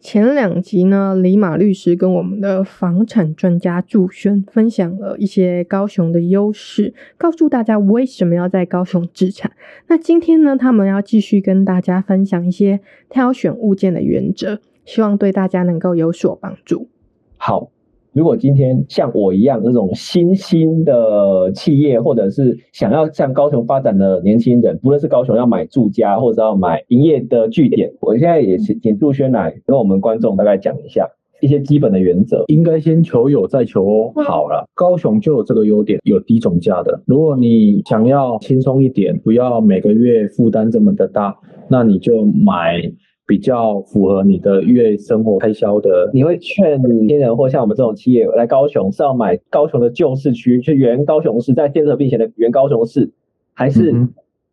[0.00, 9.52] 前两集呢，李马律师跟我们的房产专家祝轩分享了一些高雄的优势，告诉大家为什么要在高雄置产。
[9.88, 16.88] 那今天呢，他们要继续跟大家分享一些挑选物件的原则，希望对大家能够有所帮助。
[17.36, 17.70] 好。
[18.16, 31.06] 如果今天像我一样这种新兴的企业，或者是想要向高雄发展的年轻人，不论是高雄要买住家，或者要买营业的据点，我现在也请请祝轩来跟我们观众大概讲一下
[31.42, 32.44] 一些基本的原则。
[32.46, 34.66] 应该先求有，再求好了。
[34.74, 37.02] 高雄就有这个优点，有低总价的。
[37.04, 41.36] 如果你想要轻松一点，不要每个月负担这么的大，
[41.68, 42.80] 那你就买。
[43.26, 53.10] 比较符合你的月生活开销的，你会劝年轻人或像我们这种企业来高雄是要买高雄的旧市区，就原高雄市在建设并前的原高雄市，
[53.52, 53.92] 还是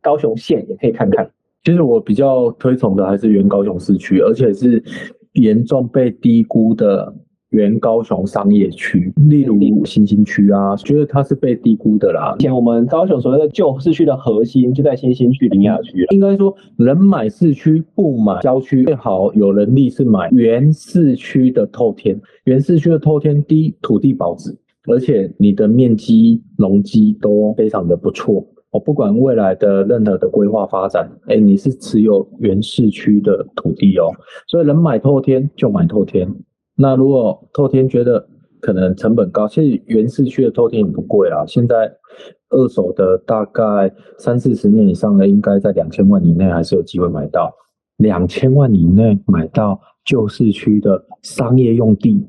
[0.02, 1.30] 高雄县也可以看看。
[1.64, 4.84] 其实我比较推崇的还是原高雄市区，而且是
[5.34, 7.14] 严重被低估的。
[7.54, 12.36] 原高雄商业区，例如新兴区啊，觉得它是被低估的啦。
[12.40, 16.06] 以前我们高雄所谓的旧市区的核心就在新兴区、林雅区。
[16.10, 22.20] 应该说，人买市区不买郊区，最好有能力是买原市区的透天。
[22.46, 24.58] 原市区的透天，低土地保值，
[24.88, 28.44] 而且你的面积、容积都非常的不错。
[28.72, 34.10] 我不管未来的任何的规划发展，哎，你是持有原市区的土地哦，
[34.48, 36.28] 所以人买透天就买透天。
[36.76, 38.28] 那如果透天觉得
[38.60, 41.46] 可能成本高，其实原市区的透天也不贵啊。
[41.46, 41.92] 现在
[42.50, 47.54] 二手的大概三四十年以上的，应该在两千万以内还是有机会买到。
[47.98, 52.28] 两千万以内买到旧市区的商业用地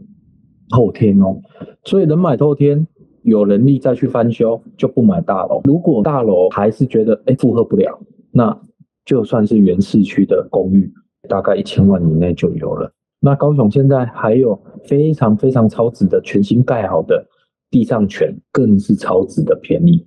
[0.70, 1.40] 透天哦，
[1.84, 2.86] 所以能买透天，
[3.22, 5.62] 有能力再去翻修，就不买大楼。
[5.64, 7.98] 如果大楼还是觉得哎负荷不了，
[8.30, 8.60] 那
[9.06, 10.92] 就算是原市区的公寓，
[11.28, 12.92] 大概一千万以内就有了。
[13.24, 17.26] 那高雄现在还有非常非常超值的全新盖好的
[17.70, 20.06] 地上权，更是超值的便宜，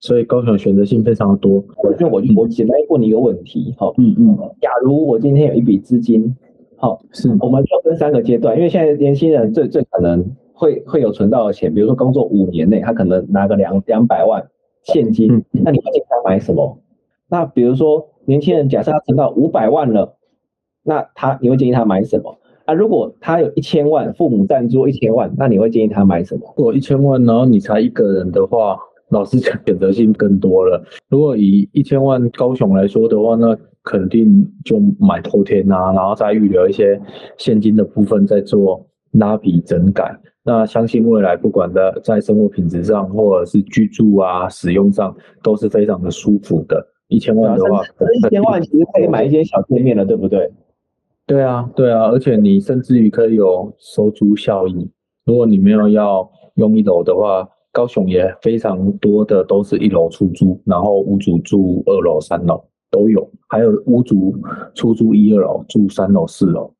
[0.00, 1.64] 所以高雄选择性非常的多。
[1.82, 6.36] 我就我我简单问你一个问题，好，嗯嗯，假如我今天有一笔资金，
[6.76, 14.46] 好，是，我们就分三个阶段，因为现在年轻人最最可能会会有存到的钱，比如说工作五年内，他可能拿个两两百万
[14.82, 16.78] 现金，嗯嗯，那你会建议他买什么？
[17.30, 20.18] 那比如说年轻人假设他存到五百万了，
[20.82, 22.38] 那他你会建议他买什么？
[22.68, 26.42] 啊，如果他有一千万，父母赞助一千万，那你会建议他买什么？
[26.54, 30.84] 如果一千万，然后你才一个人的话，老师讲，选择性更多了。
[31.08, 37.00] 如果以一千万高雄来说的话，那肯定就买透天啊，然后再预留一些
[37.38, 40.14] 现金的部分，再做拉皮整改。
[40.44, 46.86] 那相信未来不管的在生活品质上，或者是居住啊、使用上，都是非常的舒服的。
[47.08, 50.52] 一千万的话，一千万其实可以买一些小店面了，对不对？
[51.28, 54.90] 对啊，对啊，而且你甚至于可以有收租效应。
[55.26, 64.34] 如果你没有要用一楼的话，高雄也非常多的都是一楼出租，然后屋主住二楼、三楼都有，还有屋主
[64.74, 66.72] 出租一二楼住三楼、四楼。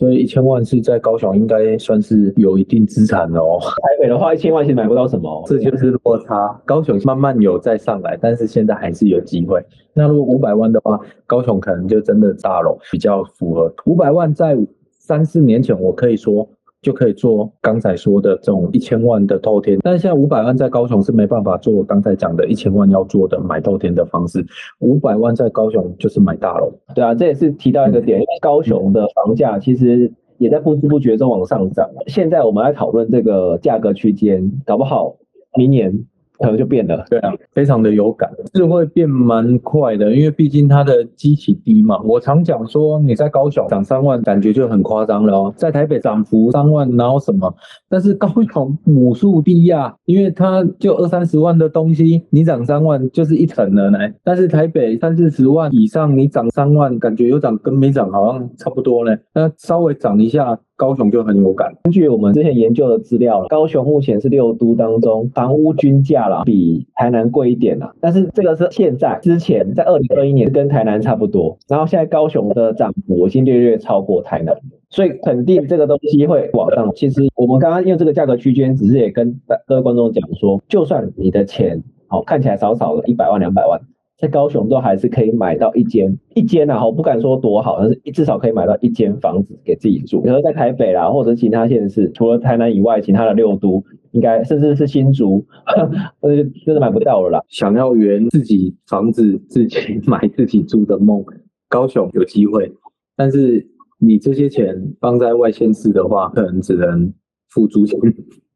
[0.00, 3.58] 所以一千万是在高雄应该算是有一定资产的哦。
[3.60, 6.58] 台北的话，一千万其实买不到什么，这就是落差。
[6.64, 9.62] 高雄慢慢有再上来，但是现在还是有机会。
[9.92, 13.70] 那如果五百万的话，高雄可能就真的大了比较符合。
[13.84, 14.56] 五百万在
[14.88, 16.48] 三四年前，我可以说。
[16.82, 24.44] 就可以做刚才说的这种一千万的透天，但是现在五百万在高雄是没办法做我刚才讲的一千万要做的买透天的方式。
[24.78, 26.72] 五百万在高雄就是买大楼。
[26.94, 31.88] 对啊，这也是提到一个点，因为高雄的房价其实也在不知不觉中往上涨。
[32.06, 35.16] 现在我们来讨论这个价格区间，搞不好
[35.56, 36.06] 明年。
[36.40, 42.00] 可能就变了，对啊，非常的有感，是会变蛮快的，因为毕竟它的基期低嘛。
[42.02, 45.54] 我常讲说，你在高雄涨三万，感觉就很夸张了哦。
[45.56, 47.54] 在台北涨幅三万，然后什么？
[47.88, 53.98] 但是高雄母数低呀，因为它就二三十万的东西，你涨三万就是一成了呢。
[54.24, 59.14] 但是台北三四十万以上，你涨三万，感觉有涨跟没涨好像差不多呢。
[59.34, 60.58] 那稍微涨一下。
[60.80, 61.74] 高雄就很有感。
[61.82, 67.92] 根据我们之前研究的资料了，高雄目前是六都当中房屋均价啦比台南贵一点啦。
[68.00, 71.58] 但是这个是现在，之前在二零二一年跟台南差不多。
[71.68, 74.56] 然后现在高雄的涨幅已经略略超过台南，
[74.88, 76.90] 所以肯定这个东西会往上。
[76.94, 83.78] 其实我们刚刚用这个价格区间，只是也跟各位观众讲说，就算你的钱好，看起来少少的，一百万两百万，
[84.20, 90.20] 在高雄都还是可以买到一间一间呐，我不敢说多好，但是至少可以买到一间房子给自己住。
[90.20, 93.82] 比如在台北啦，或者其他县市，除了台南以外，其他的六都
[94.12, 95.42] 应该甚至是新竹，
[96.20, 97.40] 或者就是买不到了啦。
[97.48, 101.24] 想要圆自己房子自己 买自己住的梦，
[101.70, 102.70] 高雄有机会，
[103.16, 103.66] 但是
[103.98, 107.10] 你这些钱放在外县市的话，可能只能
[107.48, 107.98] 付租金。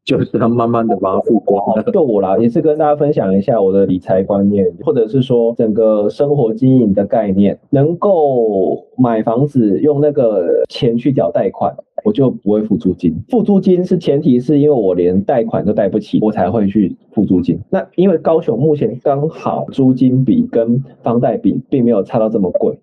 [0.05, 1.83] 就是要慢慢的把它付光了。
[1.91, 7.57] 就我啦，也是跟大家分享一下我的理财观念，或者是说整个生活经营的概念。
[7.71, 13.15] 能够买房子用那个钱去缴贷款，我就不会付租金。
[13.29, 17.59] 付租金是前提，是因为我连贷款都贷不起，我才会去付租金。
[17.71, 22.77] 那因为高雄目前刚好租金比跟房贷比并没有差到这么贵，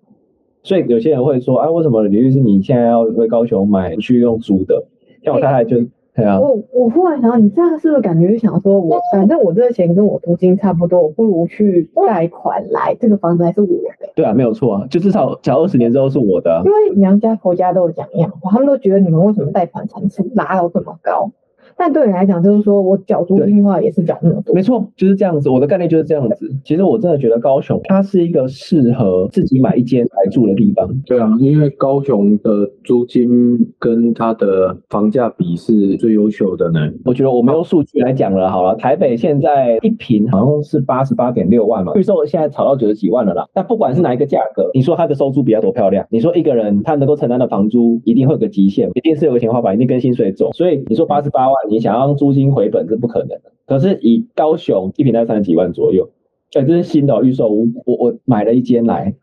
[0.61, 4.83] 所以有些人会说，啊，为什么李律师你现在要为高雄买去用租的？
[5.23, 5.77] 像我太太就。
[6.15, 14.09] 对啊，我我忽然想到，你这样是不是感觉就想说我，我反正我这个钱跟我租金差不多，我不如去贷款来，这个房子还是我的。
[14.15, 16.61] 对啊，没有错啊，就至少缴二十年之后是我的啊。
[16.63, 21.31] 因为娘家婆家都有讲一样话，他们都觉得你们为什么贷款层次拉到这么高？
[21.77, 24.53] 但对你来讲，就是说我缴租金的话，也是缴那么多。
[24.53, 25.49] 没错，就是这样子。
[25.49, 26.51] 我的概念就是这样子。
[26.63, 30.87] 其实我真的觉得高雄，它是一个适合自己买一间来住的地方。
[31.05, 36.79] 对啊，因为高雄的租金跟它的房价比是最优秀的呢。
[37.05, 43.47] 我觉得我们用数据来讲了好了，台北现在一平好像是八十八点六万嘛，预售现在炒到九十几万了啦。
[43.53, 50.51] 但不管是哪一个价格，你说它的收租比较多漂亮，你说一个人他能够承担的房租一定会有个极限，一定是有个天花板，一定跟薪水走。
[50.53, 51.53] 所以你说八十八万。
[51.69, 56.09] 你想要租金回本是不可能的，可是以高雄一平在三十几万左右，
[56.53, 59.13] 哎，这是新的预售屋，我我买了一间来，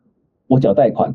[0.48, 1.14] 我缴贷款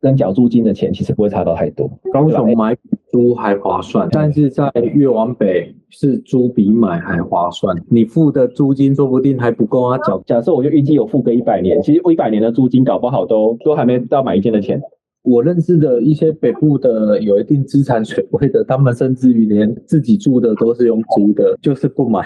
[0.00, 1.90] 跟缴租金的钱其实不会差到太多。
[2.12, 2.76] 高雄买
[3.10, 10.20] 租还划算，但是在越往北是租比买还划算，你付的租金说不定还不够啊缴。
[10.26, 14.82] 假设我就预计有付个一百年，其实我一百年的租金搞不好都都还没到买一间的钱。
[15.24, 22.22] 我认识的一些北部的有一定资产水位的，他们甚至于连自己住的都是用租的，就是不买，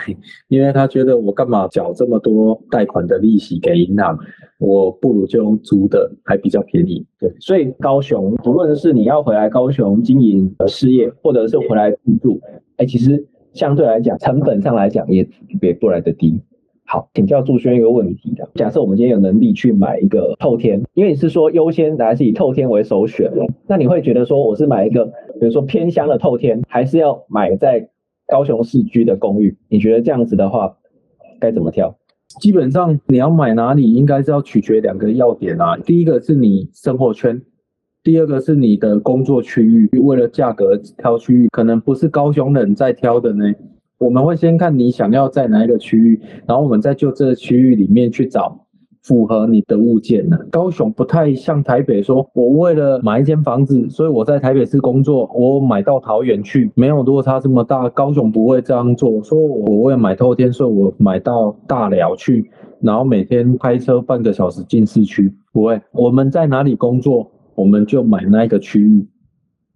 [0.48, 4.18] 因为他觉得我干嘛缴这么多贷款的利息给银行，
[4.58, 7.06] 我不如就用租的，还比较便宜。
[7.20, 12.40] 对，所以高雄，不论是你要回来高雄经营事业，或者是回来自住，
[12.78, 15.22] 哎，其实相对来讲，成本上来讲也
[15.60, 16.40] 比不来的低。
[16.90, 18.48] 好，请教祝轩一个问题的。
[18.54, 23.30] 假设我们今天有能力去买一个透天，因为你是说优先还是以透天为首选，
[23.66, 25.04] 那你会觉得说我是买一个，
[25.38, 27.90] 比如说偏乡的透天，还是要买在
[28.26, 29.54] 高雄市区的公寓？
[29.68, 30.78] 你觉得这样子的话
[31.38, 31.94] 该怎么挑？
[32.40, 35.76] 基本上你要买哪里，应该是要取决两个要点啊。
[35.76, 37.42] 第一个是你生活圈，
[38.02, 39.90] 第二个是你的工作区域。
[39.98, 43.52] 为了价格挑区域，可能不是高雄人在挑的呢。
[43.98, 48.64] 我们会先看你想要在哪一个区域，然后我们再就这个区域里面去找
[49.02, 50.38] 符合你的物件呢。
[50.50, 57.88] 高雄不太像台北，说我为了买一间房子，所以我在台北市工作，我买到桃园去，没有落差这么大。
[57.88, 62.48] 高雄不会这样做，说我为了买透天，所以我买到大寮去，
[62.80, 65.80] 然后每天开车半个小时进市区，不会。
[65.92, 69.04] 我们在哪里工作，我们就买那一个区域。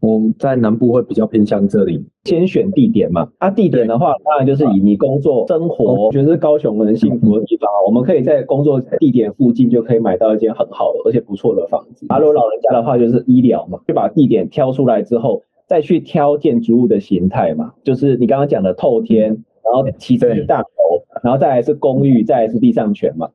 [0.03, 3.29] 我们在南部会比较偏向这里，先选地点嘛。
[3.39, 7.71] 啊，地点的话，当然就是以你工作、生活，觉得是高雄人幸福的地方。
[7.87, 12.05] 我们可以在工作地点附近就可以买到一间很好的，而且不错的房子。
[12.09, 23.29] 啊，如果老人家的话，就是医疗嘛，就把地点挑出来之后，再去挑建筑物的形态嘛，就是你刚刚讲的透天，然后其次是大楼，然后再来是公寓，再来是地上权嘛。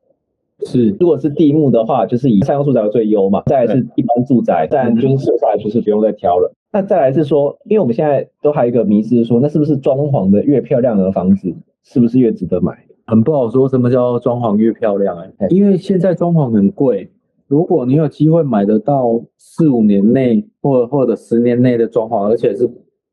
[0.66, 6.52] 是，如果是地目的话，就是以商用住宅最优嘛，再来是一般住宅，再来就是剩下来就是不用再挑了。
[6.70, 12.76] 那再来是说，因为我们现在都还有一个迷思，说那是不是装潢的越漂亮的房子，是不是越值得买？
[13.06, 15.16] 很不好说，什么叫装潢越漂亮？
[15.38, 17.10] 哎，因为现在装潢很贵，
[17.46, 22.70] 如果你有机会买得到四五年内或或者十年内的装潢，而且是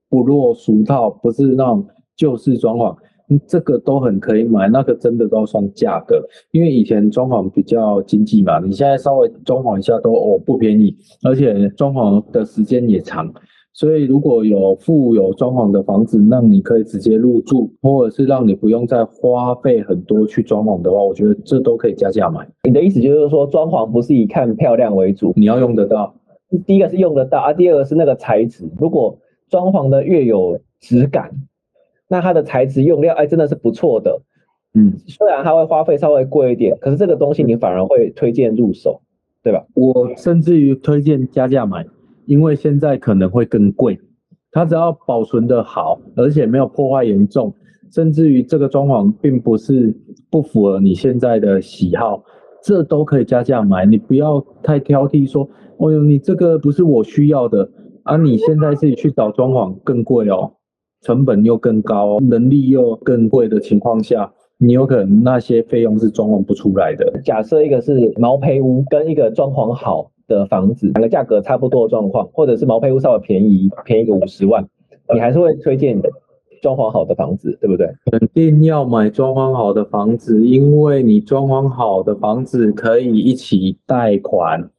[0.10, 2.94] 不落俗套，不是那种旧式装潢，
[3.48, 4.68] 这个都很可以买。
[4.70, 13.34] 那个真的都要算价格，因为以前装潢比较经济嘛，你现在稍微装潢一下都哦不便宜，而且装潢的时间也长。
[13.78, 22.48] 所以，如果有附有装潢的房子，那你可以直接入住，或者是让你不用再花费很多去装潢的话，我觉得这都可以加价买。
[22.64, 26.16] 你的意思就是说，装潢不是以看漂亮为主，你要用得到。
[26.66, 28.64] 第一个是用得到啊，第二个是那个材质。
[28.80, 31.30] 如果装潢的越有质感，
[32.08, 34.22] 那它的材质用料哎真的是不错的。
[34.74, 39.02] 嗯，虽然它会花费稍微贵一点，可是这个东西你反而会推荐入手，
[39.44, 39.66] 对吧？
[39.74, 41.86] 我甚至于推荐加价买。
[42.26, 44.00] 因为现在可能会更贵，
[44.52, 47.54] 它只要保存得好，而且没有破坏严重，
[47.92, 49.96] 甚至于这个装潢并不是
[50.32, 52.24] 不符合你现在的喜好，
[52.64, 53.86] 这都可以加价买。
[53.86, 55.48] 你不要太挑剔说，
[55.78, 57.70] 哦哟，你这个不是我需要的
[58.02, 58.18] 啊！
[58.18, 60.52] 你现在自己去找装潢更贵哦，
[61.06, 67.22] 成本又更高，能力又更贵的情况下，你有可能那些费用是装潢不出来的。
[67.24, 74.68] 假设一个是毛坯屋跟一个装潢好的房子，两个价格差不多的状况，或者是毛坯屋稍微便宜，便宜个五十万，
[75.14, 76.02] 你还是会推荐
[76.64, 77.88] 装潢好的房子，对不对？
[78.12, 84.72] 肯定要买装潢好的房子，因为你装潢好的房子可以一起贷款。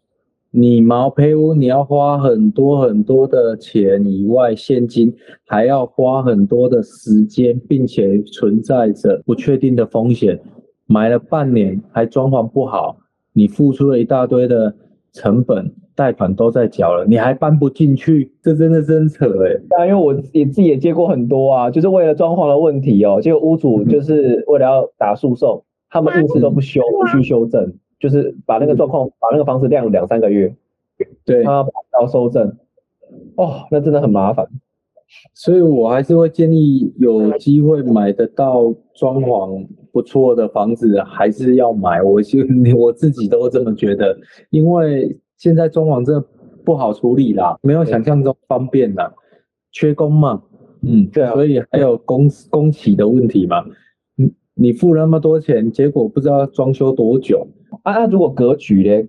[0.58, 5.14] 你毛坯屋你要花很多很多的钱以外，现金
[5.46, 10.40] 还要花很多的时间，并且存在着不确定的风险。
[10.86, 12.96] 买了半年还装潢不好，
[13.34, 14.74] 你付出了一大堆的
[15.12, 15.74] 成本。
[15.94, 19.82] 贷款都在缴了，你还搬不进去， 这真的真扯哎、欸！
[19.82, 30.54] 啊，因为我也自己也接过很多啊，就是为了装潢的问题哦，结果屋主就是为了要打诉讼，他们硬是都不修，不去修正，就是把那个状况，把那个房子晾两三个月，
[31.24, 31.64] 对，他
[32.00, 32.56] 要收正，
[33.36, 34.46] 哦，那真的很麻烦。
[35.34, 42.02] 所以我还是会建议有机会买得到装潢不错的房子，还是要买。
[42.02, 42.40] 我就
[42.76, 44.18] 我自己都这么觉得，
[44.50, 45.18] 因为。
[45.38, 46.26] 现在装潢真的
[46.64, 49.12] 不好处理啦，没有想象中方便啦，
[49.70, 50.42] 缺工嘛，
[50.80, 53.62] 嗯，对啊，所以还有工工期的问题嘛，
[54.58, 57.46] 你付了那么多钱，结果不知道要装修多久
[57.82, 57.92] 啊？
[57.92, 59.06] 那如果格局嘞，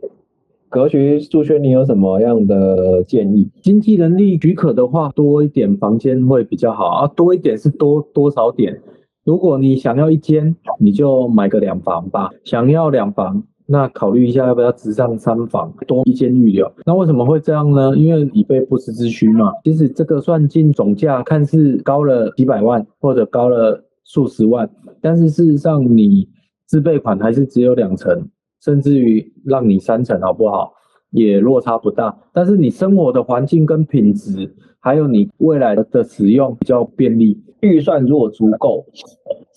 [0.70, 3.50] 格局祝轩你有什么样的建议？
[3.62, 8.82] 经济能力许可的话，多一点房间会比较好啊，多一点是多多少点？
[9.24, 13.44] 如果你想要一间，你就买个两房吧，想要两房。
[13.70, 16.70] 那考虑一下要不要直上三房，多一间预留。
[16.86, 17.96] 那为什么会这样呢？
[17.98, 19.52] 因为以备不时之需嘛。
[19.64, 24.68] 其实这个算进总价，看似高了几百万或者高了数十万，
[25.02, 26.28] 但是事实上你
[26.66, 28.30] 自备款还是只有两成，
[28.64, 30.74] 甚至于让你三成，好不好？
[31.12, 32.18] 也落差不大。
[32.34, 38.86] 但是你生活的环境跟品质，还有你未来的使用比较便利，预算如果足够。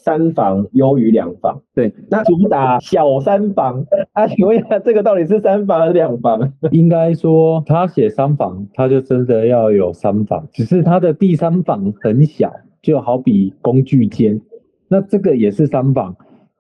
[0.03, 4.27] 三房优于两房，对，那主打小三房啊？
[4.27, 6.55] 请问一下，这个到底是三房还是两房？
[6.73, 12.51] 应该说，他写三房，他就真的要有三房，只是他的第三房很小，
[12.83, 14.41] 就好比工具间，
[14.89, 16.17] 那这个也是三房，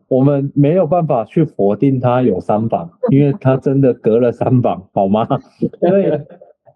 [0.08, 5.26] 我们没有办法去否定它有三房，因为它真的隔了三房，好吗？
[5.80, 6.04] 所以，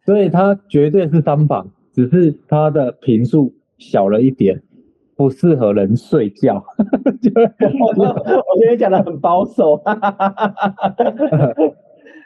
[0.04, 4.62] 所以它绝对是三房，只是它的平数小了一点。
[5.16, 9.76] 不适合人睡觉， 我觉得讲的很保守，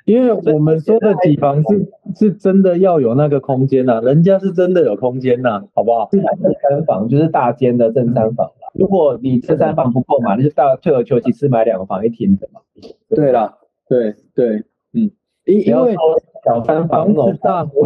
[0.08, 6.08] 因为我们说的几房是是真的要有那个空间呐、啊，人家是真的有空间呐、啊，好不好？
[6.10, 12.60] 正三房就是大间的正三房，如果你正三房不够嘛，那就大退而求其次买两房一厅的嘛。
[13.10, 15.10] 对啦，对对，嗯，
[15.44, 15.94] 因因为
[16.42, 17.68] 小三房子大。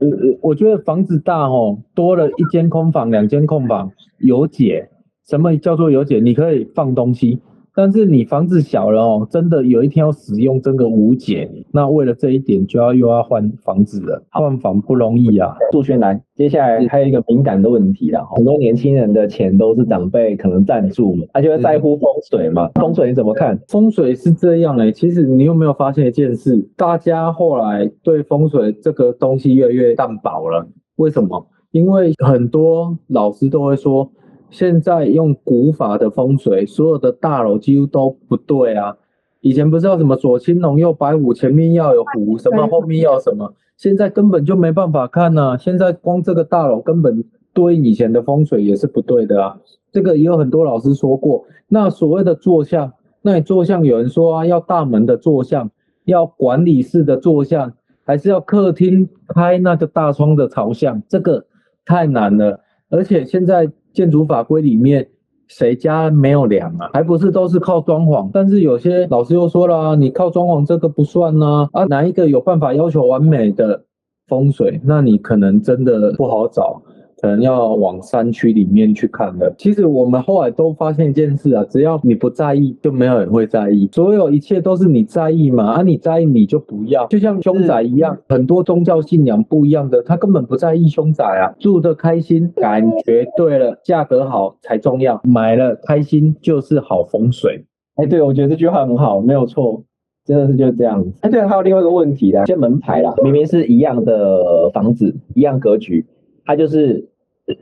[0.00, 4.88] 我我我觉得房子大哦，多了一间空房，两间空房有解。
[5.26, 6.20] 什么叫做有解？
[6.20, 7.40] 你可以放东西。
[7.78, 11.48] 但是你房子小了哦，真的有一天要使用，真的无解。
[11.72, 14.20] 那为了这一点，就要又要换房子了。
[14.32, 15.54] 换房不容易啊。
[15.70, 18.26] 杜轩来，接下来还有一个敏感的问题啦。
[18.34, 22.68] 很多年轻人的钱都是长辈可能赞助嘛，他就会在乎风水嘛。
[22.74, 23.56] 风水你怎么看？
[23.68, 26.68] 风水是这样诶、欸，其实你有没有发现一件事？
[26.76, 30.66] 大家后来对风水这个东西越来越淡薄了。
[30.96, 31.46] 为什么？
[31.70, 34.10] 因为很多老师都会说。
[34.50, 38.96] 现在用古法的风水，所有的大楼几乎都不对啊。
[39.40, 49.58] 以前不知道什么左青龙右白虎，前面要有虎，什么后面要什么，现在根本就没办法看呢、现在光这个大楼根本对以前的风水也是不对的啊。
[49.92, 51.44] 这个也有很多老师说过。
[51.68, 55.70] 那所谓的坐向，那你坐向有人说啊，要大门的坐向，
[56.04, 57.72] 要管理室的坐向，
[58.04, 61.02] 还是要客厅开那个大窗的朝向？
[61.06, 61.46] 这个
[61.84, 63.70] 太难了，而且现在。
[63.98, 65.08] 建筑法规里面，
[65.48, 66.88] 谁家没有梁啊？
[66.92, 68.30] 还不是都是靠装潢？
[68.32, 71.68] 但是有些老师又说了，你靠装潢这个不算呢。
[71.72, 73.82] 啊，哪一个有办法要求完美的
[74.28, 74.80] 风水？
[74.84, 76.80] 那你可能真的不好找。
[77.20, 79.52] 可能要往山区里面去看的。
[79.58, 83.88] 其实我们后来都发现一件事啊，只要你不在意，就没有人会在意。
[83.92, 87.06] 所有一切都是你在意嘛，啊，你在意你就不要。
[87.08, 97.64] 就像凶宅一样，很多宗教信仰不一样的，他根本不在意凶宅啊，住得开心，感觉对了，价格好才重要，买了开心就是好风水。
[97.96, 99.82] 哎，对，我觉得这句话很好，没有错，
[100.24, 101.18] 真的是就这样子。
[101.22, 106.06] 哎，对，还有另外一个问题啦，这门牌啦，明明是一样的房子，一样格局。
[106.48, 107.06] 它就是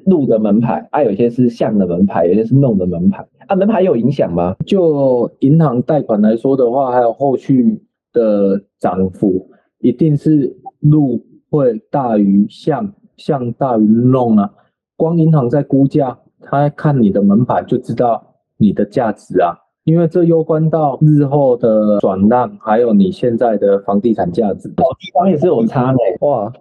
[0.04, 4.54] 路的门牌，啊，有些是巷的门牌，有些是弄的门牌，啊，门牌有影响吗？
[4.64, 9.50] 就银行贷款来说的话，还有后续的涨幅，
[9.80, 14.52] 一定是路会大于巷，巷大于弄啊。
[14.96, 19.50] 光银行在估价，他看你的门牌就知道你的价值啊，
[19.82, 24.68] 因为这攸关到日后的转让，还有你现在的房地产价值。
[24.68, 26.52] 哦，地方也是有差呢，哇，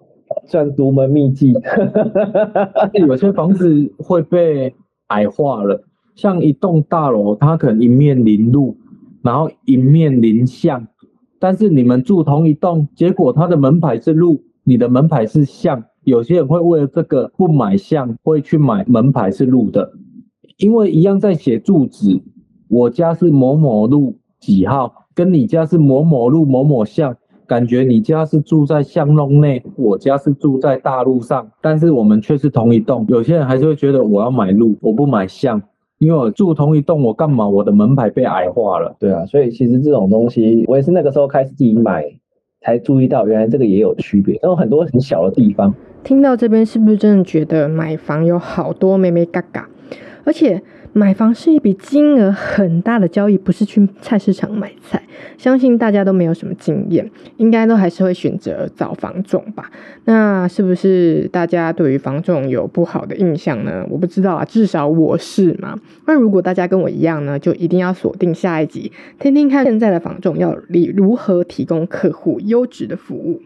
[0.46, 1.54] 算独门秘技。
[2.94, 4.74] 有些房子会被
[5.08, 5.84] 矮化了，
[6.16, 8.78] 像一栋大楼，它可能一面临路，
[9.22, 10.88] 然后一面临巷，
[11.40, 15.84] 但是你们住同一栋，结果它的门牌是路，你的门牌是巷。
[16.04, 19.92] 有些人会为了这个不买巷，会去买门牌是路的，
[20.58, 22.22] 因为一样在写住址，
[22.68, 33.06] 我家是某某路几号，跟你家是某某路某某巷，感觉你家是住在巷弄内，我家是住在大路上，但是我们却是同一栋。
[33.10, 35.62] 有些人还是会觉得我要买路，我不买巷，
[36.00, 37.48] 因为我住同一栋，我干嘛？
[37.48, 38.96] 我的门牌被矮化了。
[39.00, 42.04] 对啊，所以其实这种东西，我也是那个时候开始自己买，
[42.62, 45.74] 才注意到原来这个也有区别，有很多很小的地方。
[46.04, 49.70] 听到这边，是不是真的觉得买房有好多妹妹嘎嘎？
[50.24, 50.62] 而且
[50.98, 55.04] 买房是一笔金额很大的交易，不是去菜市场买菜。
[55.38, 59.70] 相信大家都没有什么经验，应该都还是会选择找房仲吧？
[60.06, 63.86] 那是不是大家对于房仲有不好的印象呢？
[63.90, 65.78] 我不知道啊，至少我是嘛。
[66.08, 70.58] 那如果大家跟我一样呢，就一定要锁定下一集，听听看现在的房仲要
[70.96, 73.42] 如何提供客户优质的服务。